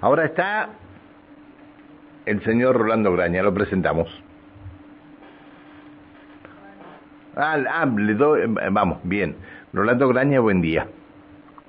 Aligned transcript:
Ahora 0.00 0.24
está 0.24 0.70
el 2.24 2.42
señor 2.42 2.76
Rolando 2.76 3.12
Graña, 3.12 3.42
lo 3.42 3.52
presentamos. 3.52 4.08
Ah, 7.36 7.58
ah 7.68 7.86
le 7.86 8.14
doy, 8.14 8.42
eh, 8.42 8.68
vamos, 8.70 8.98
bien. 9.04 9.36
Rolando 9.72 10.08
Graña, 10.08 10.40
buen 10.40 10.62
día. 10.62 10.86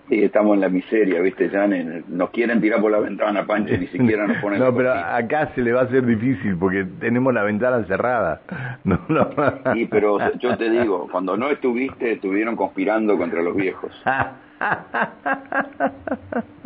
Sí, 0.07 0.23
estamos 0.23 0.55
en 0.55 0.61
la 0.61 0.69
miseria, 0.69 1.21
¿viste, 1.21 1.49
Jan? 1.49 2.03
Nos 2.07 2.31
quieren 2.31 2.59
tirar 2.59 2.81
por 2.81 2.91
la 2.91 2.99
ventana, 2.99 3.45
Pancho, 3.45 3.77
ni 3.77 3.87
siquiera 3.87 4.27
nos 4.27 4.37
ponen... 4.37 4.59
no, 4.59 4.75
pero 4.75 4.93
acá 4.93 5.51
se 5.55 5.61
le 5.61 5.71
va 5.71 5.81
a 5.81 5.83
hacer 5.83 6.05
difícil 6.05 6.57
porque 6.57 6.85
tenemos 6.99 7.33
la 7.33 7.43
ventana 7.43 7.83
cerrada. 7.85 8.41
No, 8.83 8.99
no. 9.09 9.29
Sí, 9.73 9.87
pero 9.91 10.17
yo 10.39 10.57
te 10.57 10.69
digo, 10.69 11.07
cuando 11.11 11.37
no 11.37 11.51
estuviste, 11.51 12.13
estuvieron 12.13 12.55
conspirando 12.55 13.15
contra 13.15 13.43
los 13.43 13.55
viejos. 13.55 13.91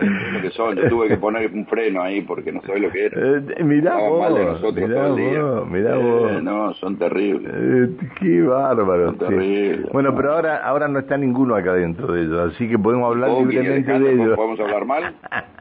lo 0.00 0.42
que 0.42 0.50
son, 0.50 0.76
yo 0.76 0.88
tuve 0.88 1.08
que 1.08 1.16
poner 1.16 1.50
un 1.52 1.66
freno 1.66 2.02
ahí 2.02 2.20
porque 2.22 2.52
no 2.52 2.60
sabés 2.62 2.82
lo 2.82 2.90
que 2.90 3.06
era. 3.06 3.20
Eh, 3.20 3.64
mirá 3.64 3.98
vos, 3.98 4.34
de 4.34 4.44
nosotros 4.44 4.88
mirá 4.88 5.08
vos, 5.08 5.68
mirá 5.68 5.96
eh, 5.96 6.02
vos. 6.02 6.42
no, 6.42 6.74
son 6.74 6.96
terribles. 6.96 7.52
Eh, 7.54 8.08
qué 8.20 8.42
bárbaro. 8.42 9.06
Son 9.06 9.18
terribles. 9.18 9.92
Bueno, 9.92 10.14
pero 10.14 10.34
ahora 10.34 10.56
ahora 10.58 10.88
no 10.88 11.00
está 11.00 11.16
ninguno 11.16 11.56
acá 11.56 11.74
dentro 11.74 12.12
de 12.12 12.22
ellos, 12.22 12.54
así 12.54 12.68
que 12.68 12.78
podemos 12.78 13.08
hablar 13.08 13.30
libremente 13.30 13.98
de 13.98 14.12
ellos. 14.12 14.36
¿Podemos 14.36 14.60
hablar 14.60 14.84
mal? 14.84 15.14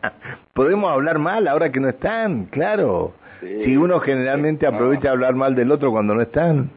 podemos 0.53 0.91
hablar 0.91 1.19
mal 1.19 1.47
ahora 1.47 1.71
que 1.71 1.79
no 1.79 1.89
están, 1.89 2.45
claro. 2.45 3.13
Si 3.39 3.77
uno 3.77 3.99
generalmente 3.99 4.65
aprovecha 4.65 5.09
a 5.09 5.11
hablar 5.11 5.35
mal 5.35 5.55
del 5.55 5.71
otro 5.71 5.91
cuando 5.91 6.15
no 6.15 6.21
están. 6.21 6.71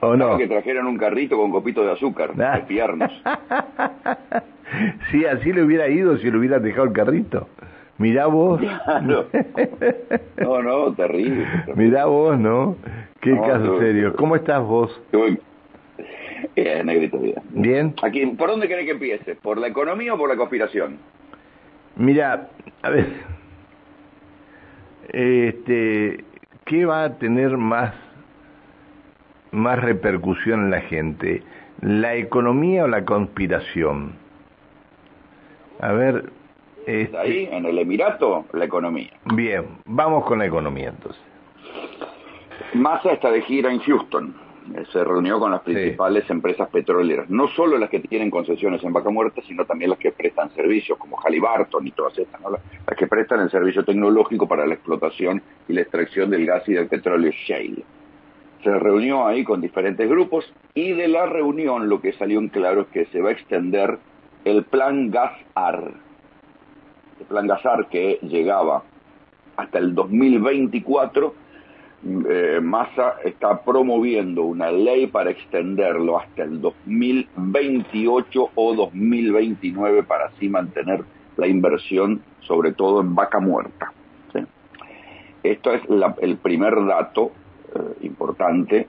¿O 0.00 0.16
no? 0.16 0.36
Que 0.36 0.48
trajeran 0.48 0.86
un 0.86 0.98
carrito 0.98 1.36
con 1.36 1.50
copito 1.50 1.84
de 1.84 1.92
azúcar, 1.92 2.32
para 2.32 2.58
espiarnos. 2.58 3.10
sí, 5.12 5.24
así 5.24 5.52
le 5.52 5.62
hubiera 5.62 5.88
ido 5.88 6.16
si 6.18 6.30
le 6.30 6.38
hubiera 6.38 6.58
dejado 6.58 6.88
el 6.88 6.92
carrito. 6.92 7.48
Mirá 7.98 8.26
vos. 8.26 8.60
No, 10.36 10.60
no, 10.60 10.92
terrible. 10.94 11.46
Mirá 11.76 12.06
vos, 12.06 12.38
¿no? 12.38 12.76
Qué 13.20 13.32
caso 13.36 13.78
serio. 13.78 14.14
¿Cómo 14.16 14.34
estás 14.34 14.60
vos? 14.62 15.00
Bien, 16.56 16.86
negrito, 16.86 17.18
bien. 17.18 17.36
¿Bien? 17.50 17.94
Aquí, 18.02 18.26
¿Por 18.26 18.50
dónde 18.50 18.66
querés 18.66 18.86
que 18.86 18.92
empiece? 18.92 19.36
¿Por 19.36 19.58
la 19.58 19.68
economía 19.68 20.14
o 20.14 20.18
por 20.18 20.28
la 20.28 20.36
conspiración? 20.36 20.98
Mira, 21.96 22.48
a 22.82 22.90
ver. 22.90 23.06
Este, 25.12 26.24
¿qué 26.64 26.84
va 26.84 27.04
a 27.04 27.18
tener 27.18 27.56
más 27.56 27.94
más 29.52 29.78
repercusión 29.78 30.64
en 30.64 30.70
la 30.70 30.80
gente? 30.80 31.42
¿La 31.80 32.16
economía 32.16 32.84
o 32.84 32.88
la 32.88 33.04
conspiración? 33.04 34.14
A 35.82 35.92
ver. 35.92 36.30
Este... 36.86 37.18
Ahí, 37.18 37.48
en 37.50 37.66
el 37.66 37.76
Emirato, 37.78 38.46
la 38.52 38.64
economía. 38.64 39.10
Bien, 39.34 39.66
vamos 39.84 40.24
con 40.24 40.38
la 40.38 40.46
economía 40.46 40.90
entonces. 40.90 41.20
Massa 42.72 43.12
está 43.12 43.30
de 43.30 43.42
gira 43.42 43.70
en 43.70 43.80
Houston. 43.80 44.34
Se 44.92 45.02
reunió 45.02 45.40
con 45.40 45.50
las 45.50 45.62
principales 45.62 46.30
empresas 46.30 46.68
petroleras, 46.70 47.28
no 47.28 47.48
solo 47.48 47.76
las 47.78 47.90
que 47.90 47.98
tienen 47.98 48.30
concesiones 48.30 48.82
en 48.84 48.92
Vaca 48.92 49.10
Muerta, 49.10 49.42
sino 49.42 49.64
también 49.64 49.90
las 49.90 49.98
que 49.98 50.12
prestan 50.12 50.50
servicios, 50.54 50.96
como 50.98 51.16
Halliburton 51.16 51.84
y 51.84 51.90
todas 51.90 52.16
estas, 52.16 52.40
las 52.40 52.96
que 52.96 53.08
prestan 53.08 53.40
el 53.40 53.50
servicio 53.50 53.84
tecnológico 53.84 54.46
para 54.46 54.64
la 54.64 54.74
explotación 54.74 55.42
y 55.68 55.72
la 55.72 55.80
extracción 55.80 56.30
del 56.30 56.46
gas 56.46 56.66
y 56.68 56.74
del 56.74 56.86
petróleo 56.86 57.32
shale. 57.32 57.82
Se 58.62 58.70
reunió 58.78 59.26
ahí 59.26 59.42
con 59.42 59.60
diferentes 59.60 60.08
grupos 60.08 60.44
y 60.74 60.92
de 60.92 61.08
la 61.08 61.26
reunión 61.26 61.88
lo 61.88 62.00
que 62.00 62.12
salió 62.12 62.38
en 62.38 62.48
claro 62.48 62.82
es 62.82 62.86
que 62.88 63.06
se 63.06 63.20
va 63.20 63.30
a 63.30 63.32
extender 63.32 63.98
el 64.44 64.64
plan 64.64 65.10
GASAR, 65.10 65.92
el 67.20 67.26
plan 67.26 67.46
GASAR 67.46 67.88
que 67.88 68.18
llegaba 68.22 68.82
hasta 69.56 69.78
el 69.78 69.94
2024, 69.94 71.34
eh, 72.04 72.58
Massa 72.60 73.14
está 73.24 73.62
promoviendo 73.62 74.42
una 74.42 74.72
ley 74.72 75.06
para 75.06 75.30
extenderlo 75.30 76.18
hasta 76.18 76.42
el 76.42 76.60
2028 76.60 78.50
o 78.54 78.74
2029 78.74 80.02
para 80.02 80.26
así 80.26 80.48
mantener 80.48 81.04
la 81.36 81.46
inversión, 81.46 82.22
sobre 82.40 82.72
todo 82.72 83.00
en 83.00 83.14
vaca 83.14 83.38
muerta. 83.38 83.92
Esto 85.44 85.72
es 85.72 85.82
el 86.20 86.36
primer 86.36 86.84
dato 86.86 87.32
eh, 87.74 87.96
importante 88.02 88.88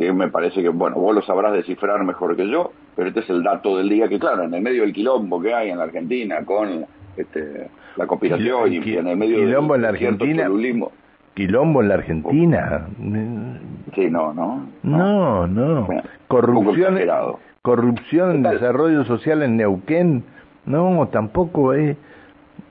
que 0.00 0.14
me 0.14 0.28
parece 0.28 0.62
que, 0.62 0.70
bueno, 0.70 0.96
vos 0.96 1.14
lo 1.14 1.20
sabrás 1.20 1.52
descifrar 1.52 2.02
mejor 2.04 2.34
que 2.34 2.48
yo, 2.48 2.72
pero 2.96 3.08
este 3.08 3.20
es 3.20 3.28
el 3.28 3.42
dato 3.42 3.76
del 3.76 3.90
día 3.90 4.08
que, 4.08 4.18
claro, 4.18 4.44
en 4.44 4.54
el 4.54 4.62
medio 4.62 4.80
del 4.80 4.94
quilombo 4.94 5.42
que 5.42 5.52
hay 5.52 5.68
en 5.68 5.76
la 5.76 5.84
Argentina 5.84 6.42
con 6.46 6.86
este, 7.18 7.68
la 7.96 8.06
conspiración 8.06 8.72
y, 8.72 8.76
en 8.94 9.08
el 9.08 9.16
medio 9.18 9.36
quilombo 9.36 9.74
en 9.74 9.82
la 9.82 9.88
Argentina 9.90 10.48
quilombo 11.34 11.82
en 11.82 11.88
la 11.88 11.94
Argentina. 11.96 12.86
Sí 13.94 14.08
no 14.10 14.32
no 14.32 14.66
no. 14.82 15.46
No, 15.46 15.86
corrupción 16.28 16.98
corrupción 17.60 18.42
desarrollo 18.42 19.04
social 19.04 19.42
en 19.42 19.58
Neuquén. 19.58 20.24
No 20.64 21.06
tampoco 21.12 21.74
es 21.74 21.94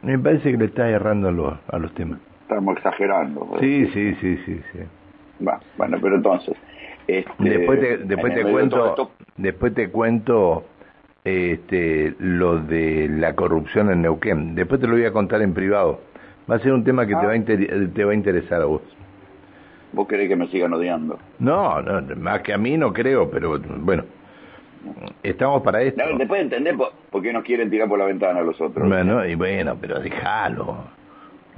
me 0.01 0.17
parece 0.17 0.51
que 0.51 0.57
le 0.57 0.65
está 0.65 0.89
errando 0.89 1.27
a 1.27 1.31
los, 1.31 1.53
a 1.67 1.77
los 1.77 1.93
temas. 1.93 2.19
Estamos 2.41 2.75
exagerando 2.75 3.55
sí 3.59 3.85
sí 3.93 4.15
sí 4.15 4.37
sí 4.45 4.61
sí. 4.73 4.79
Bueno 5.77 5.97
pero 6.01 6.15
entonces 6.15 6.57
este, 7.17 7.43
después 7.43 7.79
te, 7.79 7.97
después 7.97 8.33
te 8.33 8.43
cuento 8.43 9.11
después 9.37 9.73
te 9.73 9.89
cuento 9.89 10.65
este 11.23 12.13
lo 12.19 12.59
de 12.59 13.07
la 13.09 13.35
corrupción 13.35 13.91
en 13.91 14.01
Neuquén. 14.01 14.55
Después 14.55 14.79
te 14.79 14.87
lo 14.87 14.93
voy 14.93 15.05
a 15.05 15.11
contar 15.11 15.41
en 15.41 15.53
privado. 15.53 16.01
Va 16.49 16.55
a 16.55 16.59
ser 16.59 16.73
un 16.73 16.83
tema 16.83 17.05
que 17.05 17.15
te 17.15 17.25
va 17.25 17.33
a 17.33 17.35
ah. 17.35 17.89
te 17.93 18.03
va 18.03 18.11
a 18.11 18.15
interesar 18.15 18.61
a 18.61 18.65
vos. 18.65 18.81
Vos 19.91 20.07
querés 20.07 20.29
que 20.29 20.35
me 20.35 20.47
sigan 20.47 20.71
odiando 20.73 21.17
no, 21.39 21.81
no 21.81 22.15
más 22.17 22.41
que 22.41 22.53
a 22.53 22.57
mí 22.59 22.77
no 22.77 22.93
creo 22.93 23.29
pero 23.29 23.59
bueno 23.59 24.03
estamos 25.23 25.61
para 25.63 25.81
esto. 25.81 26.01
Después 26.17 26.41
entender 26.41 26.75
por, 26.77 27.21
qué 27.21 27.33
nos 27.33 27.43
quieren 27.43 27.69
tirar 27.69 27.89
por 27.89 27.99
la 27.99 28.05
ventana 28.05 28.41
los 28.41 28.59
otros. 28.61 28.87
Bueno 28.87 29.25
y 29.25 29.35
bueno 29.35 29.77
pero 29.79 29.99
déjalo. 29.99 30.99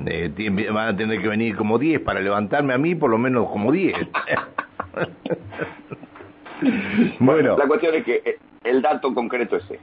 Eh, 0.05 0.31
van 0.73 0.87
a 0.87 0.97
tener 0.97 1.21
que 1.21 1.27
venir 1.27 1.55
como 1.55 1.77
10 1.77 2.01
para 2.01 2.21
levantarme 2.21 2.73
a 2.73 2.77
mí 2.77 2.95
por 2.95 3.09
lo 3.09 3.17
menos 3.17 3.49
como 3.49 3.71
10 3.71 3.93
bueno. 7.19 7.57
La 7.57 7.67
cuestión 7.67 7.95
es 7.95 8.05
que 8.05 8.21
eh, 8.23 8.37
el 8.63 8.81
dato 8.81 9.13
concreto 9.13 9.57
es 9.57 9.63
este. 9.63 9.79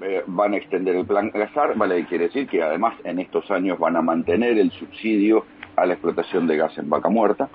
Eh, 0.00 0.22
van 0.26 0.54
a 0.54 0.58
extender 0.58 0.94
el 0.94 1.06
plan 1.06 1.30
Gasar, 1.34 1.76
vale, 1.76 2.06
quiere 2.06 2.26
decir 2.26 2.46
que 2.46 2.62
además 2.62 2.94
en 3.02 3.18
estos 3.18 3.50
años 3.50 3.80
van 3.80 3.96
a 3.96 4.02
mantener 4.02 4.56
el 4.56 4.70
subsidio 4.70 5.44
a 5.74 5.86
la 5.86 5.94
explotación 5.94 6.46
de 6.46 6.56
gas 6.56 6.78
en 6.78 6.88
vaca 6.88 7.08
muerta. 7.08 7.48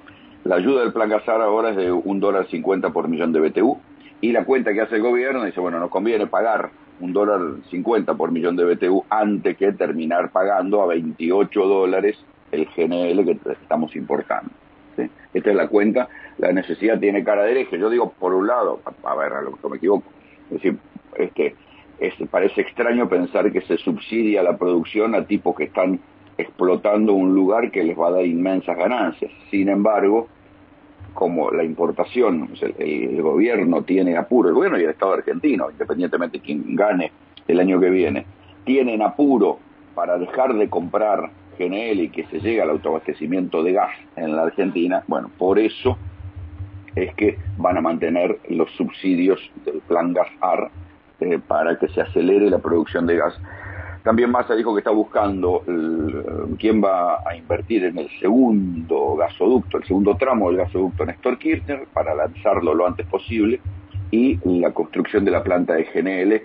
La 0.44 0.56
ayuda 0.56 0.82
del 0.82 0.92
plan 0.92 1.10
Gasar 1.10 1.42
ahora 1.42 1.70
es 1.70 1.78
de 1.78 1.92
un 1.92 2.20
dólar 2.20 2.48
cincuenta 2.48 2.90
por 2.90 3.08
millón 3.08 3.32
de 3.32 3.40
BTU 3.40 3.78
y 4.20 4.34
la 4.34 4.44
cuenta 4.44 4.74
que 4.74 4.82
hace 4.82 4.96
el 4.96 5.02
gobierno 5.02 5.46
dice, 5.46 5.62
bueno, 5.62 5.80
nos 5.80 5.90
conviene 5.90 6.28
pagar 6.28 6.72
un 7.00 7.14
dólar 7.14 7.40
cincuenta 7.70 8.16
por 8.16 8.32
millón 8.32 8.58
de 8.58 8.66
BTU 8.66 9.06
antes 9.10 9.58
que 9.58 9.72
terminar 9.72 10.32
pagando 10.32 10.82
a 10.82 10.88
28 10.88 11.66
dólares 11.66 12.18
el 12.52 12.66
GNL 12.66 13.26
que 13.26 13.40
estamos 13.52 13.96
importando. 13.96 14.52
Esta 15.34 15.50
es 15.50 15.56
la 15.56 15.68
cuenta, 15.68 16.08
la 16.44 16.52
necesidad 16.52 17.00
tiene 17.00 17.24
cara 17.24 17.44
de 17.44 17.52
hereje. 17.52 17.80
Yo 17.80 17.90
digo, 17.90 18.12
por 18.20 18.34
un 18.34 18.48
lado, 18.48 18.82
a 19.04 19.16
ver, 19.16 19.32
a 19.34 19.42
lo 19.42 19.54
que 19.54 19.70
me 19.70 19.78
equivoco, 19.78 20.04
es 20.48 20.52
decir, 20.52 20.78
este, 21.16 21.56
es, 22.00 22.14
parece 22.30 22.62
extraño 22.62 23.08
pensar 23.08 23.50
que 23.52 23.62
se 23.62 23.78
subsidia 23.78 24.44
la 24.44 24.58
producción 24.58 25.16
a 25.16 25.26
tipos 25.26 25.56
que 25.56 25.66
están 25.66 26.00
explotando 26.38 27.14
un 27.14 27.34
lugar 27.34 27.72
que 27.72 27.84
les 27.84 27.98
va 27.98 28.08
a 28.08 28.12
dar 28.12 28.26
inmensas 28.26 28.78
ganancias. 28.78 29.32
Sin 29.50 29.70
embargo, 29.70 30.28
como 31.14 31.50
la 31.52 31.64
importación, 31.64 32.50
el, 32.78 33.22
gobierno 33.22 33.84
tiene 33.84 34.18
apuro, 34.18 34.50
el 34.50 34.56
gobierno 34.56 34.80
y 34.80 34.84
el 34.84 34.90
Estado 34.90 35.14
argentino, 35.14 35.72
independientemente 35.72 36.40
de 36.40 36.44
quién 36.44 36.76
gane 36.76 37.12
el 37.48 37.60
año 37.60 37.80
que 37.80 37.90
viene, 37.90 38.26
tienen 38.66 39.02
apuro 39.02 39.60
para 39.96 40.18
dejar 40.18 40.56
de 40.56 40.70
comprar 40.70 41.30
GNL 41.58 42.02
y 42.02 42.10
que 42.10 42.26
se 42.26 42.40
llega 42.40 42.64
al 42.64 42.72
autoabastecimiento 42.72 43.64
de 43.64 43.74
gas 43.74 43.92
en 44.18 44.36
la 44.36 44.44
Argentina, 44.44 45.04
bueno, 45.08 45.30
por 45.38 45.60
eso 45.60 45.98
es 46.96 47.14
que 47.16 47.38
van 47.58 47.78
a 47.78 47.82
mantener 47.82 48.40
los 48.50 48.70
subsidios 48.72 49.40
del 49.66 49.80
plan 49.82 50.14
GasAR 50.14 50.70
eh, 51.20 51.40
para 51.48 51.78
que 51.78 51.88
se 51.90 52.02
acelere 52.02 52.50
la 52.50 52.60
producción 52.60 53.08
de 53.08 53.18
gas. 53.18 53.40
También 54.04 54.32
Massa 54.32 54.54
dijo 54.54 54.74
que 54.74 54.80
está 54.80 54.92
buscando 54.92 55.64
quién 56.60 56.84
va 56.84 57.20
a 57.26 57.38
invertir 57.38 57.86
en 57.86 57.98
el 57.98 58.10
segundo 58.20 59.16
gasoducto, 59.16 59.78
el 59.78 59.86
segundo 59.86 60.18
tramo 60.18 60.50
del 60.50 60.58
gasoducto 60.58 61.06
Néstor 61.06 61.38
Kirchner 61.38 61.88
para 61.94 62.14
lanzarlo 62.14 62.74
lo 62.74 62.86
antes 62.86 63.08
posible 63.08 63.62
y 64.12 64.38
la 64.60 64.72
construcción 64.72 65.24
de 65.24 65.32
la 65.32 65.42
planta 65.42 65.76
de 65.76 65.86
GNL 65.86 66.42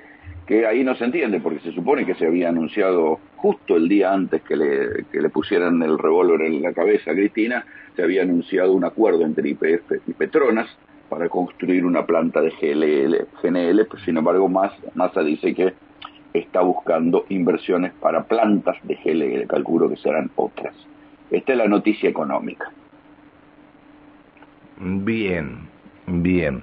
que 0.49 0.67
ahí 0.67 0.83
no 0.83 0.95
se 0.95 1.05
entiende, 1.05 1.41
porque 1.41 1.61
se 1.61 1.73
supone 1.73 2.07
que 2.07 2.15
se 2.15 2.27
había 2.27 2.49
anunciado 2.49 3.21
justo 3.37 3.77
el 3.77 3.87
día 3.87 4.15
antes 4.15 4.41
que 4.41 4.57
le, 4.57 5.05
que 5.13 5.21
le 5.21 5.29
pusieran 5.29 5.83
el 5.83 5.99
revólver 5.99 6.41
en 6.41 6.63
la 6.63 6.73
cabeza 6.73 7.11
a 7.11 7.15
Cristina, 7.15 7.67
se 7.95 8.03
había 8.03 8.23
anunciado 8.23 8.73
un 8.73 8.83
acuerdo 8.83 9.27
entre 9.27 9.51
IPF 9.51 10.09
y 10.09 10.15
Petronas 10.15 10.67
para 11.11 11.29
construir 11.29 11.85
una 11.85 12.07
planta 12.07 12.41
de 12.41 12.49
GLL, 12.49 13.27
GNL, 13.43 13.87
pues 13.91 14.03
sin 14.05 14.17
embargo 14.17 14.49
Massa 14.49 15.23
dice 15.23 15.55
que 15.55 15.75
está 16.33 16.63
buscando 16.63 17.27
inversiones 17.29 17.93
para 18.01 18.25
plantas 18.25 18.79
de 18.85 18.95
GLL, 19.05 19.47
calculo 19.47 19.91
que 19.91 19.97
serán 19.97 20.31
otras. 20.37 20.75
Esta 21.31 21.53
es 21.53 21.59
la 21.59 21.69
noticia 21.69 22.09
económica. 22.09 22.73
Bien, 24.81 25.69
bien. 26.07 26.63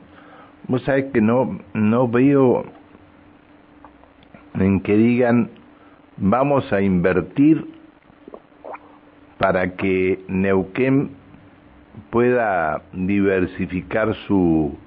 Vos 0.67 0.81
sabés 0.81 1.05
que 1.13 1.21
no, 1.21 1.59
no 1.75 2.07
veo 2.07 2.65
en 4.59 4.81
que 4.81 4.95
digan 4.95 5.49
vamos 6.17 6.71
a 6.71 6.81
invertir 6.81 7.65
para 9.37 9.75
que 9.75 10.19
Neuquén 10.27 11.11
pueda 12.09 12.81
diversificar 12.93 14.15
su, 14.27 14.77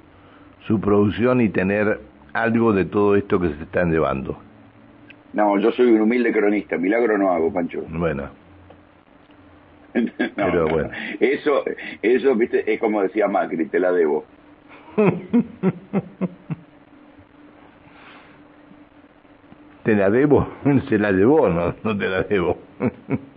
su 0.66 0.80
producción 0.80 1.40
y 1.40 1.48
tener 1.48 2.00
algo 2.32 2.72
de 2.72 2.84
todo 2.84 3.16
esto 3.16 3.40
que 3.40 3.48
se 3.48 3.62
están 3.62 3.90
llevando. 3.90 4.38
No, 5.32 5.58
yo 5.58 5.72
soy 5.72 5.92
un 5.92 6.00
humilde 6.00 6.32
cronista, 6.32 6.78
milagro 6.78 7.18
no 7.18 7.30
hago, 7.30 7.52
Pancho. 7.52 7.84
Bueno. 7.88 8.30
Pero 10.36 10.68
bueno. 10.68 10.90
Eso, 11.20 11.64
eso, 12.02 12.34
viste, 12.34 12.72
es 12.72 12.80
como 12.80 13.02
decía 13.02 13.28
Macri, 13.28 13.66
te 13.66 13.80
la 13.80 13.92
debo. 13.92 14.24
te 19.88 19.94
la 19.94 20.10
debo, 20.10 20.46
se 20.90 20.98
la 20.98 21.12
llevó, 21.12 21.48
no, 21.48 21.74
no 21.82 21.96
te 21.96 22.08
la 22.10 22.22
debo. 22.24 22.58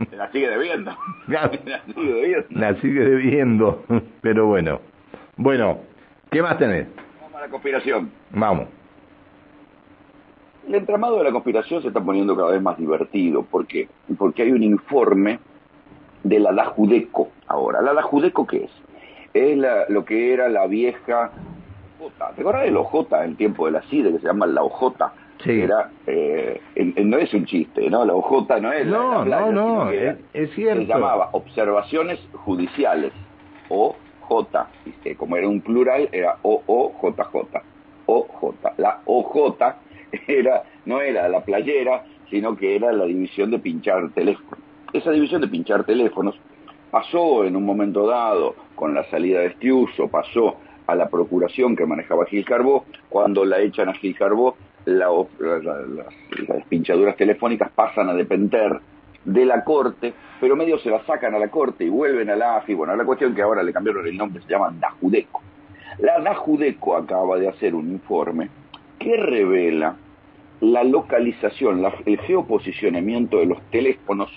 Se 0.09 0.17
la 0.17 0.29
sigue 0.33 0.49
debiendo. 0.49 0.91
la 1.27 1.49
sigue 1.49 2.13
debiendo. 2.13 2.47
La 2.49 2.75
sigue 2.81 3.05
debiendo, 3.05 3.85
pero 4.21 4.47
bueno. 4.47 4.81
Bueno, 5.37 5.77
¿qué 6.29 6.41
más 6.41 6.57
tenés? 6.57 6.87
Vamos 7.21 7.35
a 7.37 7.39
la 7.39 7.47
conspiración. 7.47 8.11
Vamos. 8.31 8.67
El 10.67 10.75
entramado 10.75 11.19
de 11.19 11.23
la 11.23 11.31
conspiración 11.31 11.81
se 11.83 11.87
está 11.87 12.01
poniendo 12.01 12.35
cada 12.35 12.51
vez 12.51 12.61
más 12.61 12.77
divertido. 12.77 13.43
¿Por 13.43 13.65
qué? 13.65 13.87
Porque 14.17 14.41
hay 14.41 14.51
un 14.51 14.61
informe 14.61 15.39
de 16.25 16.37
la 16.37 16.51
Dajudeco 16.51 17.29
ahora. 17.47 17.81
¿La 17.81 17.93
Dajudeco 17.93 18.45
qué 18.45 18.65
es? 18.65 18.71
Es 19.33 19.57
la, 19.57 19.85
lo 19.87 20.03
que 20.03 20.33
era 20.33 20.49
la 20.49 20.67
vieja. 20.67 21.31
¿Te 22.35 22.41
acuerdas 22.41 22.63
de 22.63 22.71
la 22.71 22.79
OJ 22.81 23.07
en 23.23 23.29
el 23.29 23.37
tiempo 23.37 23.67
de 23.67 23.71
la 23.71 23.81
CIDE 23.83 24.11
que 24.11 24.19
se 24.19 24.27
llama 24.27 24.47
la 24.47 24.63
OJ? 24.63 24.97
Era, 25.45 25.91
eh, 26.07 26.61
no 27.03 27.17
es 27.17 27.33
un 27.33 27.45
chiste, 27.45 27.89
¿no? 27.89 28.05
La 28.05 28.13
OJ 28.13 28.59
no 28.61 28.71
es 28.71 28.85
no, 28.85 29.25
no, 29.25 29.51
no, 29.51 29.91
es, 29.91 30.17
cierto. 30.53 30.81
Se 30.81 30.87
llamaba 30.87 31.29
Observaciones 31.33 32.19
Judiciales, 32.33 33.11
OJ, 33.69 33.95
como 35.17 35.35
era 35.35 35.47
un 35.47 35.61
plural, 35.61 36.09
era 36.11 36.37
OOJJ, 36.41 37.61
OJ. 38.05 38.55
La 38.77 39.01
OJ 39.05 39.57
era, 40.27 40.63
no 40.85 41.01
era 41.01 41.27
la 41.29 41.43
playera, 41.43 42.03
sino 42.29 42.55
que 42.55 42.75
era 42.75 42.91
la 42.91 43.05
división 43.05 43.51
de 43.51 43.59
pinchar 43.59 44.09
teléfonos. 44.11 44.59
Esa 44.93 45.11
división 45.11 45.41
de 45.41 45.47
pinchar 45.47 45.83
teléfonos 45.83 46.35
pasó 46.89 47.45
en 47.45 47.55
un 47.55 47.65
momento 47.65 48.05
dado 48.05 48.55
con 48.75 48.93
la 48.93 49.03
salida 49.05 49.39
de 49.39 49.47
Estiuso, 49.47 50.09
pasó 50.09 50.57
a 50.87 50.95
la 50.95 51.09
procuración 51.09 51.75
que 51.75 51.85
manejaba 51.85 52.25
Gil 52.25 52.45
Carbó, 52.45 52.85
cuando 53.09 53.45
la 53.45 53.59
echan 53.59 53.89
a 53.89 53.93
Gil 53.93 54.15
Carbó 54.15 54.55
las 54.85 56.65
pinchaduras 56.69 57.15
telefónicas 57.15 57.71
pasan 57.71 58.09
a 58.09 58.13
depender 58.13 58.79
de 59.23 59.45
la 59.45 59.63
Corte, 59.63 60.13
pero 60.39 60.55
medio 60.55 60.79
se 60.79 60.89
la 60.89 61.05
sacan 61.05 61.35
a 61.35 61.39
la 61.39 61.49
Corte 61.49 61.85
y 61.85 61.89
vuelven 61.89 62.29
a 62.29 62.35
la 62.35 62.57
AFI. 62.57 62.73
Bueno, 62.73 62.95
la 62.95 63.05
cuestión 63.05 63.35
que 63.35 63.41
ahora 63.41 63.61
le 63.61 63.71
cambiaron 63.71 64.07
el 64.07 64.17
nombre, 64.17 64.41
se 64.41 64.49
llama 64.49 64.73
Dajudeco. 64.79 65.41
La 65.99 66.19
Dajudeco 66.19 66.95
acaba 66.95 67.37
de 67.37 67.47
hacer 67.47 67.75
un 67.75 67.91
informe 67.91 68.49
que 68.97 69.17
revela 69.17 69.95
la 70.61 70.83
localización, 70.83 71.83
el 72.05 72.19
geoposicionamiento 72.19 73.37
de 73.39 73.47
los 73.47 73.61
teléfonos 73.69 74.31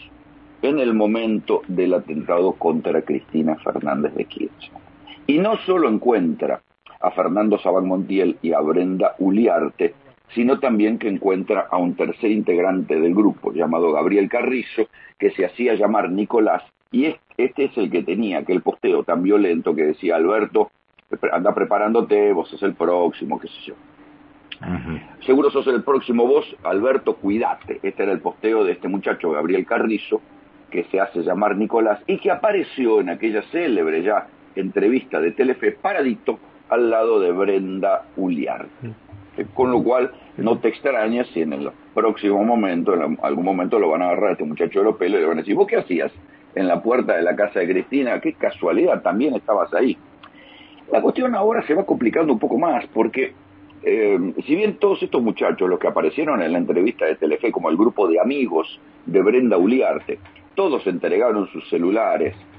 en 0.62 0.78
el 0.78 0.94
momento 0.94 1.62
del 1.68 1.94
atentado 1.94 2.52
contra 2.52 3.02
Cristina 3.02 3.56
Fernández 3.56 4.14
de 4.14 4.24
Kirchner. 4.24 4.83
Y 5.26 5.38
no 5.38 5.56
solo 5.58 5.88
encuentra 5.88 6.60
a 7.00 7.10
Fernando 7.10 7.58
Sabán 7.58 7.86
Montiel 7.86 8.38
y 8.42 8.52
a 8.52 8.60
Brenda 8.60 9.14
Uliarte, 9.18 9.94
sino 10.34 10.58
también 10.58 10.98
que 10.98 11.08
encuentra 11.08 11.68
a 11.70 11.76
un 11.76 11.94
tercer 11.94 12.30
integrante 12.30 12.98
del 12.98 13.14
grupo 13.14 13.52
llamado 13.52 13.92
Gabriel 13.92 14.28
Carrizo, 14.28 14.88
que 15.18 15.30
se 15.30 15.44
hacía 15.46 15.74
llamar 15.74 16.10
Nicolás, 16.10 16.62
y 16.90 17.16
este 17.36 17.64
es 17.64 17.76
el 17.76 17.90
que 17.90 18.02
tenía 18.02 18.38
aquel 18.38 18.62
posteo 18.62 19.02
tan 19.02 19.22
violento 19.22 19.74
que 19.74 19.82
decía 19.82 20.16
Alberto, 20.16 20.70
anda 21.32 21.54
preparándote, 21.54 22.32
vos 22.32 22.48
sos 22.48 22.62
el 22.62 22.74
próximo, 22.74 23.38
qué 23.38 23.48
sé 23.48 23.60
yo. 23.66 23.74
Seguro 25.26 25.50
sos 25.50 25.66
el 25.66 25.82
próximo 25.82 26.26
vos, 26.26 26.56
Alberto, 26.62 27.16
cuídate. 27.16 27.80
Este 27.82 28.04
era 28.04 28.12
el 28.12 28.20
posteo 28.20 28.64
de 28.64 28.72
este 28.72 28.88
muchacho 28.88 29.32
Gabriel 29.32 29.66
Carrizo, 29.66 30.20
que 30.70 30.84
se 30.84 31.00
hace 31.00 31.22
llamar 31.22 31.56
Nicolás, 31.56 32.00
y 32.06 32.18
que 32.18 32.30
apareció 32.30 33.00
en 33.00 33.10
aquella 33.10 33.42
célebre 33.50 34.02
ya 34.02 34.28
entrevista 34.56 35.20
de 35.20 35.32
Telefe 35.32 35.72
paradito 35.72 36.38
al 36.68 36.90
lado 36.90 37.20
de 37.20 37.32
Brenda 37.32 38.06
Uliarte. 38.16 38.92
Con 39.52 39.72
lo 39.72 39.82
cual, 39.82 40.12
no 40.36 40.58
te 40.58 40.68
extrañas 40.68 41.26
si 41.34 41.42
en 41.42 41.52
el 41.52 41.70
próximo 41.92 42.44
momento, 42.44 42.94
en 42.94 43.18
algún 43.22 43.44
momento 43.44 43.78
lo 43.78 43.90
van 43.90 44.02
a 44.02 44.06
agarrar 44.06 44.30
a 44.30 44.32
este 44.32 44.44
muchacho 44.44 44.78
de 44.80 44.84
los 44.84 44.96
pelos 44.96 45.18
y 45.18 45.22
le 45.22 45.28
van 45.28 45.38
a 45.38 45.40
decir, 45.40 45.54
¿vos 45.54 45.66
qué 45.66 45.76
hacías 45.76 46.12
en 46.54 46.68
la 46.68 46.82
puerta 46.82 47.16
de 47.16 47.22
la 47.22 47.34
casa 47.34 47.60
de 47.60 47.68
Cristina? 47.68 48.20
Qué 48.20 48.34
casualidad, 48.34 49.02
también 49.02 49.34
estabas 49.34 49.72
ahí. 49.74 49.96
La 50.92 51.00
cuestión 51.00 51.34
ahora 51.34 51.66
se 51.66 51.74
va 51.74 51.84
complicando 51.84 52.32
un 52.32 52.38
poco 52.38 52.58
más, 52.58 52.86
porque 52.92 53.32
eh, 53.82 54.34
si 54.46 54.54
bien 54.54 54.76
todos 54.76 55.02
estos 55.02 55.22
muchachos, 55.22 55.68
los 55.68 55.78
que 55.78 55.88
aparecieron 55.88 56.40
en 56.42 56.52
la 56.52 56.58
entrevista 56.58 57.04
de 57.04 57.16
Telefe 57.16 57.50
como 57.50 57.70
el 57.70 57.76
grupo 57.76 58.06
de 58.06 58.20
amigos 58.20 58.80
de 59.06 59.20
Brenda 59.20 59.56
Uliarte, 59.56 60.18
todos 60.54 60.86
entregaron 60.86 61.48
sus 61.48 61.68
celulares 61.68 62.34
eh, 62.34 62.53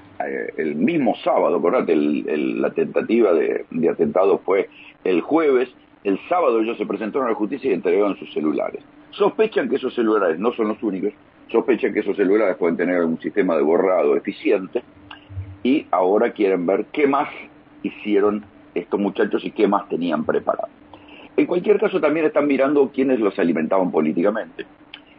el 0.58 0.76
mismo 0.76 1.16
sábado, 1.24 1.58
acordate, 1.58 1.96
la 1.96 2.72
tentativa 2.72 3.34
de, 3.34 3.66
de 3.70 3.90
atentado 3.90 4.40
fue 4.40 4.70
el 5.04 5.22
jueves, 5.22 5.70
el 6.04 6.20
sábado 6.30 6.60
ellos 6.60 6.78
se 6.78 6.86
presentaron 6.86 7.28
a 7.28 7.32
la 7.32 7.36
justicia 7.36 7.72
y 7.72 7.74
entregaron 7.74 8.18
sus 8.18 8.32
celulares. 8.34 8.84
Sospechan 9.12 9.70
que 9.70 9.78
esos 9.78 9.94
celulares 9.94 10.40
no 10.40 10.54
son 10.54 10.70
los 10.70 10.82
únicos, 10.84 11.14
sospechan 11.52 11.94
que 11.94 12.00
esos 12.00 12.16
celulares 12.16 12.58
pueden 12.58 12.78
tener 12.78 13.04
un 13.04 13.20
sistema 13.20 13.56
de 13.56 13.62
borrado 13.62 14.16
eficiente 14.16 14.84
y 15.64 15.88
ahora 15.92 16.32
quieren 16.32 16.66
ver 16.66 16.86
qué 16.92 17.08
más 17.08 17.30
hicieron 17.82 18.46
estos 18.74 19.00
muchachos 19.00 19.44
y 19.46 19.52
qué 19.52 19.68
más 19.68 19.88
tenían 19.90 20.26
preparado. 20.26 20.70
En 21.38 21.48
cualquier 21.48 21.80
caso 21.80 22.00
también 22.00 22.26
están 22.26 22.48
mirando 22.48 22.92
quiénes 22.94 23.20
los 23.20 23.38
alimentaban 23.40 23.92
políticamente. 23.92 24.66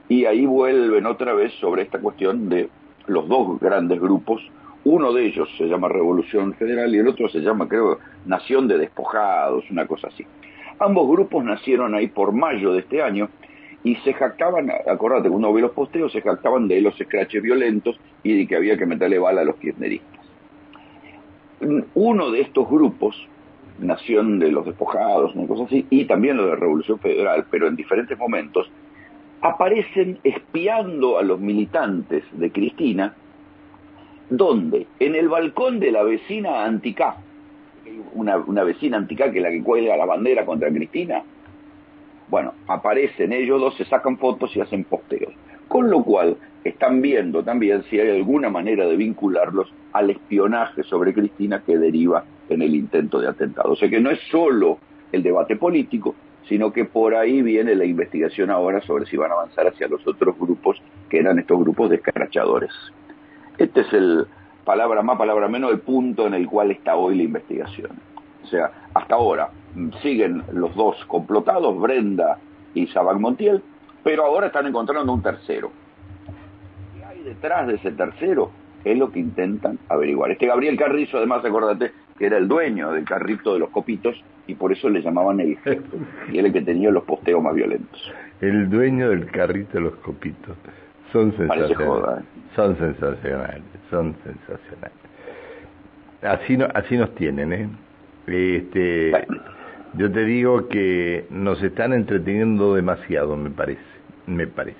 Y 0.08 0.24
ahí 0.24 0.46
vuelven 0.46 1.04
otra 1.04 1.34
vez 1.34 1.52
sobre 1.54 1.82
esta 1.82 1.98
cuestión 1.98 2.48
de 2.48 2.68
los 3.06 3.28
dos 3.28 3.60
grandes 3.60 4.00
grupos. 4.00 4.40
Uno 4.88 5.12
de 5.12 5.26
ellos 5.26 5.48
se 5.58 5.64
llama 5.64 5.88
Revolución 5.88 6.54
Federal 6.54 6.94
y 6.94 6.98
el 6.98 7.08
otro 7.08 7.28
se 7.28 7.40
llama, 7.40 7.66
creo, 7.66 7.98
Nación 8.24 8.68
de 8.68 8.78
Despojados, 8.78 9.68
una 9.68 9.84
cosa 9.84 10.06
así. 10.06 10.24
Ambos 10.78 11.08
grupos 11.08 11.42
nacieron 11.42 11.96
ahí 11.96 12.06
por 12.06 12.30
mayo 12.30 12.72
de 12.72 12.78
este 12.78 13.02
año 13.02 13.28
y 13.82 13.96
se 13.96 14.14
jactaban, 14.14 14.70
acordate, 14.70 15.28
uno 15.28 15.52
ve 15.52 15.62
los 15.62 15.72
posteos, 15.72 16.12
se 16.12 16.22
jactaban 16.22 16.68
de 16.68 16.80
los 16.80 17.00
escraches 17.00 17.42
violentos 17.42 17.98
y 18.22 18.38
de 18.38 18.46
que 18.46 18.54
había 18.54 18.78
que 18.78 18.86
meterle 18.86 19.18
bala 19.18 19.40
a 19.40 19.44
los 19.44 19.56
kirchneristas. 19.56 20.24
Uno 21.94 22.30
de 22.30 22.42
estos 22.42 22.70
grupos, 22.70 23.16
Nación 23.80 24.38
de 24.38 24.52
los 24.52 24.66
Despojados, 24.66 25.34
una 25.34 25.48
cosa 25.48 25.64
así, 25.64 25.84
y 25.90 26.04
también 26.04 26.36
lo 26.36 26.46
de 26.46 26.54
Revolución 26.54 27.00
Federal, 27.00 27.44
pero 27.50 27.66
en 27.66 27.74
diferentes 27.74 28.16
momentos, 28.16 28.70
aparecen 29.40 30.20
espiando 30.22 31.18
a 31.18 31.24
los 31.24 31.40
militantes 31.40 32.22
de 32.30 32.52
Cristina, 32.52 33.16
donde 34.28 34.86
en 34.98 35.14
el 35.14 35.28
balcón 35.28 35.80
de 35.80 35.92
la 35.92 36.02
vecina 36.02 36.64
Anticá, 36.64 37.16
una, 38.14 38.38
una 38.38 38.64
vecina 38.64 38.96
antica 38.96 39.30
que 39.30 39.38
es 39.38 39.42
la 39.42 39.50
que 39.50 39.62
cuelga 39.62 39.96
la 39.96 40.06
bandera 40.06 40.44
contra 40.44 40.70
Cristina. 40.70 41.22
Bueno, 42.28 42.54
aparecen 42.66 43.32
ellos 43.32 43.60
dos, 43.60 43.76
se 43.76 43.84
sacan 43.84 44.18
fotos 44.18 44.56
y 44.56 44.60
hacen 44.60 44.84
posteos. 44.84 45.32
Con 45.68 45.90
lo 45.90 46.02
cual, 46.02 46.36
están 46.64 47.00
viendo 47.00 47.42
también 47.42 47.84
si 47.84 48.00
hay 48.00 48.10
alguna 48.10 48.50
manera 48.50 48.86
de 48.86 48.96
vincularlos 48.96 49.72
al 49.92 50.10
espionaje 50.10 50.82
sobre 50.82 51.14
Cristina 51.14 51.62
que 51.64 51.78
deriva 51.78 52.24
en 52.48 52.62
el 52.62 52.74
intento 52.74 53.20
de 53.20 53.28
atentado. 53.28 53.72
O 53.72 53.76
sea 53.76 53.88
que 53.88 54.00
no 54.00 54.10
es 54.10 54.18
solo 54.30 54.78
el 55.12 55.22
debate 55.22 55.56
político, 55.56 56.14
sino 56.48 56.72
que 56.72 56.84
por 56.84 57.14
ahí 57.14 57.42
viene 57.42 57.74
la 57.74 57.84
investigación 57.84 58.50
ahora 58.50 58.80
sobre 58.82 59.06
si 59.06 59.16
van 59.16 59.30
a 59.30 59.34
avanzar 59.34 59.66
hacia 59.68 59.88
los 59.88 60.06
otros 60.06 60.38
grupos, 60.38 60.80
que 61.08 61.18
eran 61.18 61.38
estos 61.38 61.58
grupos 61.58 61.90
de 61.90 61.96
escarachadores. 61.96 62.72
Este 63.58 63.80
es 63.80 63.92
el, 63.92 64.26
palabra 64.64 65.02
más, 65.02 65.16
palabra 65.16 65.48
menos, 65.48 65.70
el 65.70 65.80
punto 65.80 66.26
en 66.26 66.34
el 66.34 66.46
cual 66.46 66.72
está 66.72 66.96
hoy 66.96 67.16
la 67.16 67.22
investigación. 67.22 67.92
O 68.44 68.46
sea, 68.48 68.70
hasta 68.92 69.14
ahora 69.14 69.50
siguen 70.02 70.42
los 70.52 70.74
dos 70.74 70.96
complotados, 71.06 71.80
Brenda 71.80 72.38
y 72.74 72.86
Sabac 72.88 73.18
Montiel, 73.18 73.62
pero 74.02 74.24
ahora 74.24 74.48
están 74.48 74.66
encontrando 74.66 75.12
un 75.12 75.22
tercero. 75.22 75.70
¿Qué 76.94 77.04
hay 77.04 77.22
detrás 77.22 77.66
de 77.66 77.74
ese 77.74 77.92
tercero? 77.92 78.50
Es 78.84 78.96
lo 78.98 79.10
que 79.10 79.20
intentan 79.20 79.78
averiguar. 79.88 80.30
Este 80.30 80.46
Gabriel 80.46 80.76
Carrizo, 80.76 81.16
además, 81.16 81.44
acordate, 81.44 81.92
que 82.18 82.26
era 82.26 82.36
el 82.36 82.46
dueño 82.46 82.92
del 82.92 83.04
carrito 83.04 83.54
de 83.54 83.60
los 83.60 83.70
copitos 83.70 84.22
y 84.46 84.54
por 84.54 84.72
eso 84.72 84.88
le 84.88 85.00
llamaban 85.00 85.40
el 85.40 85.56
gesto. 85.58 85.96
Y 86.32 86.38
era 86.38 86.48
el 86.48 86.52
que 86.52 86.62
tenía 86.62 86.90
los 86.90 87.04
posteos 87.04 87.42
más 87.42 87.54
violentos. 87.54 88.12
El 88.40 88.68
dueño 88.68 89.10
del 89.10 89.26
carrito 89.30 89.78
de 89.78 89.80
los 89.80 89.96
copitos. 89.96 90.56
Son 91.12 91.36
sensacionales. 91.36 92.20
¿eh? 92.20 92.24
Son 92.54 92.76
sensacionales, 92.78 93.62
son 93.90 94.16
sensacionales. 94.24 94.98
Así, 96.22 96.56
no, 96.56 96.66
así 96.74 96.96
nos 96.96 97.14
tienen, 97.14 97.52
¿eh? 97.52 97.68
Este, 98.26 99.12
yo 99.94 100.10
te 100.10 100.24
digo 100.24 100.68
que 100.68 101.26
nos 101.30 101.62
están 101.62 101.92
entreteniendo 101.92 102.74
demasiado, 102.74 103.36
me 103.36 103.50
parece, 103.50 103.80
me 104.26 104.46
parece. 104.46 104.78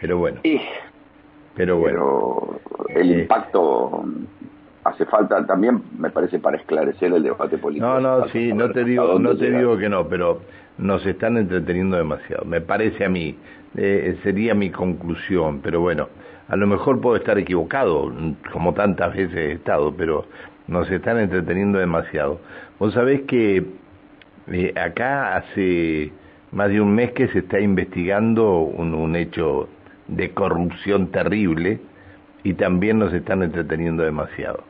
Pero 0.00 0.18
bueno. 0.18 0.40
pero 1.54 1.78
bueno. 1.78 2.60
el 2.88 3.12
eh, 3.12 3.20
impacto 3.20 4.04
hace 4.84 5.06
falta 5.06 5.46
también, 5.46 5.82
me 5.98 6.10
parece, 6.10 6.38
para 6.38 6.56
esclarecer 6.56 7.12
el 7.12 7.22
debate 7.22 7.56
político. 7.58 7.86
No, 7.86 8.00
no, 8.00 8.28
sí, 8.28 8.52
no 8.52 8.70
te 8.70 8.84
digo, 8.84 9.18
no 9.18 9.36
te 9.36 9.50
digo 9.50 9.78
que 9.78 9.88
no, 9.88 10.06
pero 10.08 10.40
nos 10.78 11.04
están 11.06 11.36
entreteniendo 11.36 11.96
demasiado. 11.96 12.44
Me 12.44 12.60
parece 12.60 13.04
a 13.04 13.08
mí, 13.08 13.36
eh, 13.76 14.16
sería 14.22 14.54
mi 14.54 14.70
conclusión, 14.70 15.60
pero 15.62 15.80
bueno, 15.80 16.08
a 16.48 16.56
lo 16.56 16.66
mejor 16.66 17.00
puedo 17.00 17.16
estar 17.16 17.38
equivocado, 17.38 18.12
como 18.52 18.74
tantas 18.74 19.14
veces 19.14 19.36
he 19.36 19.52
estado, 19.52 19.94
pero 19.96 20.26
nos 20.66 20.90
están 20.90 21.18
entreteniendo 21.18 21.78
demasiado. 21.78 22.40
Vos 22.78 22.94
sabés 22.94 23.22
que 23.22 23.64
eh, 24.52 24.72
acá 24.76 25.36
hace 25.36 26.12
más 26.52 26.70
de 26.70 26.80
un 26.80 26.94
mes 26.94 27.12
que 27.12 27.28
se 27.28 27.40
está 27.40 27.60
investigando 27.60 28.58
un 28.58 29.16
hecho 29.16 29.68
de 30.08 30.30
corrupción 30.30 31.08
terrible 31.08 31.80
y 32.42 32.54
también 32.54 32.98
nos 32.98 33.12
están 33.12 33.42
entreteniendo 33.42 34.04
demasiado. 34.04 34.62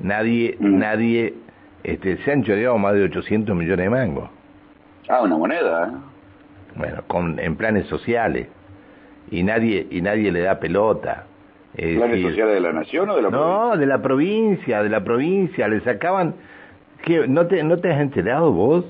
Nadie, 0.00 0.56
mm. 0.60 0.78
nadie, 0.78 1.34
este, 1.82 2.18
se 2.18 2.32
han 2.32 2.44
choreado 2.44 2.78
más 2.78 2.94
de 2.94 3.04
800 3.04 3.56
millones 3.56 3.84
de 3.84 3.90
mangos. 3.90 4.30
Ah, 5.08 5.22
una 5.22 5.36
moneda. 5.36 5.88
¿eh? 5.88 5.96
Bueno, 6.76 7.02
con, 7.06 7.38
en 7.38 7.56
planes 7.56 7.86
sociales. 7.86 8.48
Y 9.30 9.42
nadie, 9.42 9.86
y 9.90 10.00
nadie 10.00 10.30
le 10.30 10.40
da 10.40 10.58
pelota. 10.60 11.24
¿Planes 11.74 12.22
sociales 12.22 12.54
de 12.54 12.60
la 12.60 12.72
nación 12.72 13.10
o 13.10 13.16
de 13.16 13.22
la 13.22 13.30
no, 13.30 13.38
provincia? 13.38 13.64
No, 13.68 13.76
de 13.76 13.86
la 13.86 14.02
provincia, 14.02 14.82
de 14.82 14.88
la 14.88 15.04
provincia. 15.04 15.68
Le 15.68 15.80
sacaban... 15.80 16.34
¿Qué, 17.02 17.28
¿no, 17.28 17.46
te, 17.46 17.62
¿No 17.62 17.78
te 17.78 17.92
has 17.92 18.00
enterado 18.00 18.50
vos? 18.52 18.84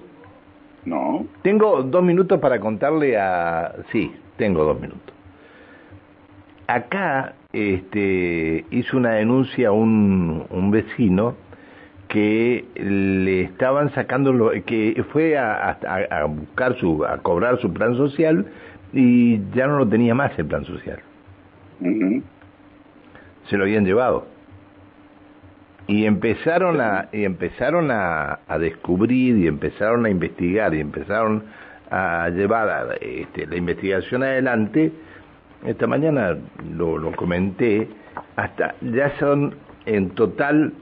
No. 0.85 1.26
Tengo 1.42 1.82
dos 1.82 2.02
minutos 2.02 2.38
para 2.38 2.61
contarle 2.61 3.18
a... 3.18 3.75
Sí, 3.90 4.14
tengo 4.37 4.62
dos 4.64 4.80
minutos. 4.80 5.14
Acá 6.68 7.35
este, 7.52 8.64
hizo 8.70 8.96
una 8.96 9.12
denuncia 9.12 9.73
un, 9.73 10.44
un 10.50 10.70
vecino 10.70 11.35
que 12.08 12.64
le 12.76 13.42
estaban 13.42 13.92
sacando 13.94 14.32
lo, 14.32 14.50
que 14.64 15.04
fue 15.12 15.36
a, 15.36 15.70
a, 15.70 16.25
buscar 16.25 16.76
su 16.78 17.04
a 17.04 17.18
cobrar 17.18 17.60
su 17.60 17.72
plan 17.72 17.96
social 17.96 18.46
y 18.92 19.40
ya 19.52 19.66
no 19.66 19.78
lo 19.78 19.88
tenía 19.88 20.14
más 20.14 20.38
el 20.38 20.46
plan 20.46 20.64
social. 20.64 21.00
Se 23.48 23.56
lo 23.56 23.64
habían 23.64 23.84
llevado. 23.84 24.26
Y 25.88 26.04
empezaron 26.04 26.80
a 26.80 27.08
y 27.12 27.25
empezaron 27.25 27.90
a, 27.90 28.40
a, 28.48 28.58
descubrir 28.58 29.36
y 29.36 29.46
empezaron 29.46 30.04
a 30.04 30.10
investigar 30.10 30.75
y 30.75 30.80
empezaron 30.80 31.44
a 31.90 32.28
llevar 32.30 32.98
este, 33.00 33.46
la 33.46 33.56
investigación 33.56 34.22
adelante. 34.22 34.92
Esta 35.64 35.86
mañana 35.86 36.36
lo, 36.76 36.98
lo 36.98 37.12
comenté, 37.12 37.88
hasta 38.36 38.75
ya 38.80 39.16
son 39.18 39.54
en 39.86 40.10
total, 40.10 40.72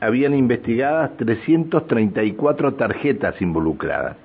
habían 0.00 0.34
investigadas 0.34 1.16
334 1.16 2.74
tarjetas 2.74 3.40
involucradas. 3.40 4.16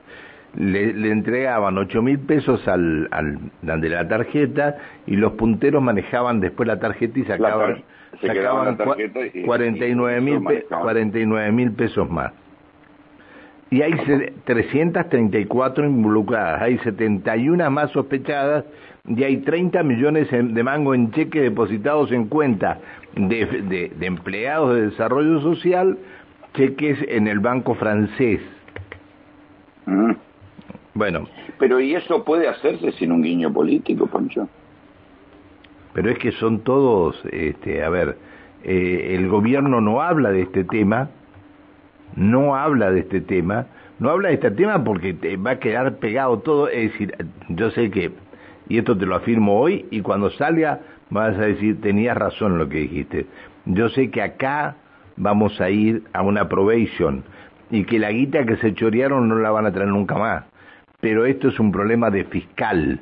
Le, 0.55 0.93
le 0.93 1.11
entregaban 1.11 1.77
8 1.77 2.01
mil 2.01 2.17
pesos 2.19 2.67
al, 2.67 3.07
al, 3.11 3.81
de 3.81 3.89
la 3.89 4.07
tarjeta 4.07 4.77
y 5.05 5.17
los 5.17 5.33
punteros 5.33 5.83
manejaban 5.83 6.39
después 6.39 6.65
la 6.67 6.79
tarjeta 6.79 7.19
y 7.19 7.25
sacaban, 7.25 7.83
sacaban 8.21 8.77
49 9.45 11.51
mil 11.51 11.71
pesos 11.73 12.09
más. 12.09 12.31
Y 13.69 13.81
hay 13.81 13.93
334 14.45 15.85
involucradas, 15.85 16.61
hay 16.61 16.77
71 16.77 17.69
más 17.69 17.91
sospechadas 17.91 18.63
y 19.07 19.23
hay 19.23 19.37
30 19.37 19.83
millones 19.83 20.29
de 20.31 20.63
mango 20.63 20.95
en 20.95 21.11
cheque 21.11 21.41
depositados 21.41 22.11
en 22.11 22.27
cuenta 22.27 22.79
de, 23.15 23.91
de, 23.97 24.05
empleados 24.05 24.75
de 24.75 24.81
desarrollo 24.89 25.41
social, 25.41 25.97
cheques 26.53 26.99
en 27.07 27.27
el 27.27 27.39
banco 27.39 27.75
francés. 27.75 28.41
Mm. 29.85 30.11
Bueno. 30.93 31.27
Pero 31.59 31.79
¿y 31.79 31.95
eso 31.95 32.23
puede 32.23 32.47
hacerse 32.47 32.91
sin 32.93 33.11
un 33.11 33.21
guiño 33.21 33.51
político, 33.51 34.07
Poncho? 34.07 34.47
Pero 35.93 36.09
es 36.09 36.19
que 36.19 36.31
son 36.33 36.59
todos, 36.59 37.21
este, 37.31 37.83
a 37.83 37.89
ver, 37.89 38.17
eh, 38.63 39.15
el 39.15 39.29
gobierno 39.29 39.79
no 39.79 40.01
habla 40.01 40.31
de 40.31 40.41
este 40.41 40.63
tema, 40.65 41.09
no 42.15 42.55
habla 42.55 42.91
de 42.91 43.01
este 43.01 43.21
tema, 43.21 43.67
no 43.99 44.09
habla 44.09 44.29
de 44.29 44.35
este 44.35 44.51
tema 44.51 44.83
porque 44.83 45.13
te 45.13 45.37
va 45.37 45.51
a 45.51 45.59
quedar 45.59 45.97
pegado 45.97 46.39
todo, 46.39 46.67
es 46.67 46.91
decir, 46.91 47.15
yo 47.49 47.71
sé 47.71 47.89
que 47.91 48.11
y 48.67 48.79
esto 48.79 48.97
te 48.97 49.05
lo 49.05 49.15
afirmo 49.15 49.59
hoy, 49.59 49.85
y 49.91 50.01
cuando 50.01 50.29
salga 50.31 50.81
vas 51.09 51.37
a 51.37 51.41
decir, 51.41 51.81
tenías 51.81 52.17
razón 52.17 52.57
lo 52.57 52.67
que 52.69 52.79
dijiste. 52.79 53.25
Yo 53.65 53.89
sé 53.89 54.11
que 54.11 54.21
acá 54.21 54.75
vamos 55.17 55.59
a 55.61 55.69
ir 55.69 56.03
a 56.13 56.21
una 56.21 56.47
probation 56.47 57.23
y 57.71 57.83
que 57.85 57.99
la 57.99 58.11
guita 58.11 58.45
que 58.45 58.57
se 58.57 58.73
chorearon 58.73 59.27
no 59.27 59.35
la 59.35 59.51
van 59.51 59.65
a 59.65 59.71
traer 59.71 59.89
nunca 59.89 60.15
más. 60.15 60.45
Pero 61.01 61.25
esto 61.25 61.49
es 61.49 61.59
un 61.59 61.71
problema 61.71 62.09
de 62.09 62.23
fiscal. 62.25 62.99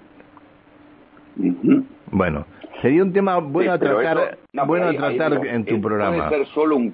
Bueno, 2.11 2.45
sería 2.81 3.03
un 3.03 3.13
tema 3.13 3.37
bueno 3.37 3.73
a 3.73 3.79
tratar, 3.79 4.37
bueno 4.67 4.87
a 4.87 4.93
tratar 4.93 5.45
en 5.45 5.65
tu 5.65 5.81
programa. 5.81 6.29
¿Puede 6.29 6.45
ser 6.45 6.53
solo 6.53 6.75
un 6.75 6.93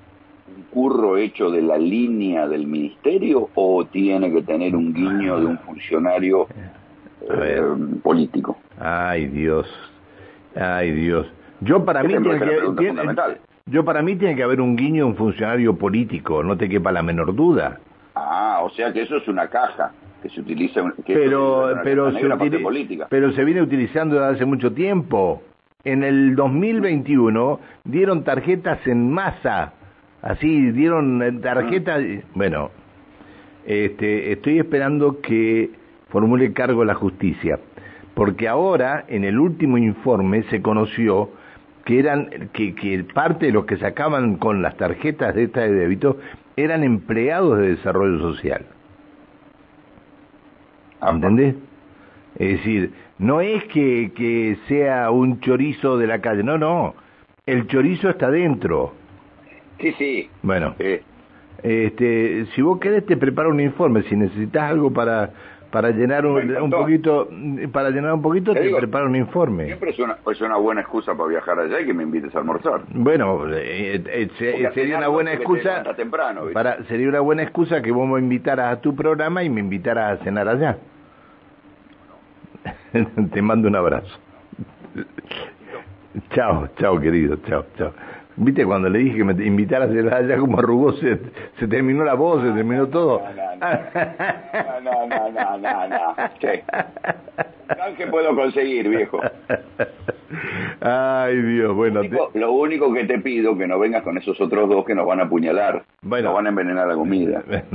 curro 0.72 1.18
hecho 1.18 1.50
de 1.50 1.62
la 1.62 1.78
línea 1.78 2.48
del 2.48 2.68
ministerio 2.68 3.50
o 3.56 3.86
tiene 3.86 4.32
que 4.32 4.42
tener 4.44 4.76
un 4.76 4.94
guiño 4.94 5.40
de 5.40 5.46
un 5.46 5.60
funcionario 5.60 6.48
eh, 7.22 7.62
político. 8.02 8.58
Ay 8.80 9.28
Dios, 9.28 9.68
ay 10.56 10.92
Dios. 10.92 11.28
Yo 11.62 11.84
para 11.84 12.04
mí 12.04 12.10
tiene 12.10 12.40
que, 12.40 13.38
yo 13.66 13.86
para 13.86 14.02
mí 14.02 14.16
tiene 14.16 14.36
que 14.36 14.44
haber 14.44 14.62
un 14.62 14.76
guiño 14.76 15.04
de 15.06 15.12
un 15.12 15.16
funcionario 15.16 15.78
político, 15.78 16.44
no 16.44 16.58
te 16.58 16.70
quepa 16.70 16.92
la 16.92 17.04
menor 17.04 17.36
duda. 17.36 17.80
Ah, 18.16 18.62
o 18.64 18.70
sea 18.72 18.92
que 18.92 19.02
eso 19.02 19.18
es 19.18 19.28
una 19.28 19.48
caja 19.48 19.92
que 20.22 20.30
se 20.30 20.42
utiliza 20.42 20.82
pero 21.06 21.80
pero 21.84 22.12
se 22.12 22.60
política. 22.60 23.08
pero 23.10 23.32
se 23.32 23.44
viene 23.44 23.62
utilizando 23.62 24.16
desde 24.16 24.36
hace 24.36 24.46
mucho 24.46 24.74
tiempo. 24.74 25.44
En 25.86 26.04
el 26.04 26.36
2021 26.36 27.60
dieron 27.86 28.26
tarjetas 28.26 28.86
en 28.86 29.10
masa, 29.12 29.74
así 30.22 30.72
dieron 30.72 31.24
eh, 31.24 31.32
tarjetas, 31.42 32.04
bueno, 32.36 32.72
este, 33.66 34.34
estoy 34.34 34.60
esperando 34.60 35.22
que 35.22 35.70
formule 36.10 36.52
cargo 36.52 36.84
la 36.84 36.96
justicia. 36.96 37.60
Porque 38.20 38.50
ahora, 38.50 39.06
en 39.08 39.24
el 39.24 39.40
último 39.40 39.78
informe, 39.78 40.44
se 40.50 40.62
conoció 40.62 41.30
que 41.86 42.00
eran 42.00 42.50
que, 42.52 42.76
que 42.76 43.06
parte 43.14 43.46
de 43.46 43.54
los 43.54 43.64
que 43.66 43.78
sacaban 43.78 44.36
con 44.36 44.62
las 44.62 44.76
tarjetas 44.76 45.34
de 45.34 45.44
esta 45.44 45.62
de 45.62 45.72
débito 45.72 46.18
eran 46.58 46.84
empleados 46.84 47.58
de 47.60 47.70
desarrollo 47.70 48.20
social. 48.20 48.66
¿Entendés? 51.02 51.56
Es 52.38 52.58
decir, 52.58 52.92
no 53.20 53.40
es 53.40 53.64
que, 53.66 54.12
que 54.14 54.58
sea 54.68 55.12
un 55.12 55.40
chorizo 55.40 55.98
de 55.98 56.08
la 56.08 56.20
calle, 56.20 56.44
no, 56.44 56.58
no. 56.58 56.96
El 57.46 57.68
chorizo 57.68 58.10
está 58.10 58.30
dentro. 58.30 58.96
Sí, 59.80 59.94
sí. 59.98 60.30
Bueno, 60.44 60.76
este, 61.64 62.48
si 62.54 62.62
vos 62.62 62.82
querés 62.82 63.06
te 63.06 63.16
preparo 63.16 63.50
un 63.50 63.62
informe, 63.62 64.04
si 64.04 64.18
necesitas 64.18 64.70
algo 64.70 64.92
para 64.92 65.32
para 65.72 65.92
llenar 65.92 66.26
un, 66.26 66.70
poquito 66.70 67.30
para 67.72 67.90
llenar 67.92 68.14
un 68.14 68.22
poquito 68.22 68.54
te, 68.54 68.74
preparo 68.74 69.06
un 69.06 69.16
informe. 69.16 69.66
siempre 69.66 69.92
es 69.92 70.00
una, 70.00 70.18
es 70.32 70.42
una 70.42 70.58
buena 70.58 70.82
excusa 70.82 71.16
para 71.16 71.30
viajar 71.30 71.60
allá 71.60 71.80
y 71.82 71.86
que 71.86 71.94
me 71.94 72.04
invites 72.04 72.36
a 72.36 72.40
almorzar. 72.40 72.82
Bueno 72.90 73.48
eh, 73.54 74.02
eh, 74.06 74.72
sería 74.74 74.98
una 74.98 75.08
buena 75.08 75.34
excusa 75.34 75.84
temprano, 75.96 76.42
para 76.54 76.84
sería 76.86 77.10
una 77.10 77.20
buena 77.20 77.44
excusa 77.44 77.82
que 77.82 77.92
vos 77.92 78.08
me 78.08 78.20
invitaras 78.20 78.78
a 78.78 78.82
tu 78.82 78.96
programa 78.96 79.44
y 79.44 79.50
me 79.50 79.60
invitaras 79.60 80.20
a 80.20 80.24
cenar 80.24 80.48
allá. 80.48 80.78
Te 83.34 83.42
mando 83.42 83.68
un 83.68 83.76
abrazo. 83.76 84.18
Chao 86.32 86.68
chao 86.80 87.00
querido 87.00 87.38
chao 87.48 87.66
chao 87.78 87.94
¿Viste 88.42 88.66
cuando 88.66 88.88
le 88.90 89.00
dije 89.00 89.18
que 89.18 89.24
me 89.26 89.46
invitara 89.46 89.84
a 89.84 90.18
allá 90.18 90.38
como 90.38 90.60
arrugó, 90.60 90.94
se, 90.94 91.20
se 91.60 91.68
terminó 91.68 92.06
la 92.06 92.14
voz, 92.14 92.42
se 92.42 92.52
terminó 92.54 92.88
todo? 92.88 93.22
No, 94.82 94.82
no, 94.82 95.08
no, 95.08 95.30
no, 95.30 95.58
no, 95.58 95.88
no. 95.90 96.16
¿Qué? 96.40 96.64
¿Qué 97.98 98.08
puedo 98.08 98.34
conseguir, 98.34 98.88
viejo? 98.88 99.20
Ay, 100.82 101.42
Dios, 101.42 101.76
bueno. 101.76 102.02
Lo 102.34 102.52
único, 102.52 102.94
que 102.94 103.06
te 103.06 103.20
pido 103.20 103.58
que 103.58 103.68
no 103.68 103.80
vengas 103.80 104.04
con 104.04 104.18
esos 104.18 104.40
otros 104.40 104.70
dos 104.70 104.86
que 104.86 104.96
nos 104.96 105.06
van 105.06 105.20
a 105.20 105.24
apuñalar. 105.24 105.84
Bueno. 106.02 106.30
Nos 106.30 106.36
van 106.36 106.46
a 106.46 106.50
envenenar 106.50 106.88
la 106.88 106.96
comida. 106.96 107.44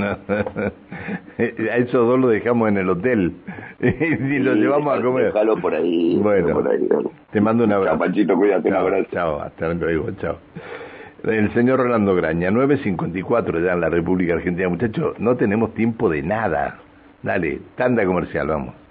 a 1.37 1.77
esos 1.77 2.07
dos 2.07 2.19
los 2.19 2.31
dejamos 2.31 2.69
en 2.69 2.77
el 2.77 2.89
hotel. 2.89 3.33
y 3.79 4.39
los 4.39 4.55
llevamos 4.55 4.97
a 4.97 5.01
comer. 5.01 5.25
Déjalo 5.25 5.57
por 5.57 5.73
ahí. 5.73 6.17
Bueno, 6.21 6.63
te 7.31 7.41
mando 7.41 7.65
un 7.65 7.71
abrazo. 7.73 7.91
Chao, 7.91 7.99
Panchito, 7.99 8.35
cuídate, 8.35 8.69
un 8.69 8.75
abrazo. 8.75 9.07
Chao, 9.11 9.41
hasta 9.41 9.73
luego, 9.73 10.11
chao. 10.21 10.37
El 11.23 11.51
señor 11.53 11.79
Rolando 11.79 12.13
Graña, 12.15 12.51
9.54 12.51 13.63
ya 13.63 13.73
en 13.73 13.81
la 13.81 13.89
República 13.89 14.35
Argentina. 14.35 14.69
Muchachos, 14.69 15.19
no 15.19 15.35
tenemos 15.35 15.73
tiempo 15.73 16.09
de 16.09 16.21
nada. 16.21 16.79
Dale, 17.23 17.61
tanda 17.75 18.05
comercial, 18.05 18.47
vamos. 18.47 18.84